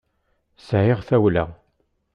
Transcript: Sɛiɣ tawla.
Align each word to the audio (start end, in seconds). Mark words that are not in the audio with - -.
Sɛiɣ 0.67 0.99
tawla. 1.07 1.45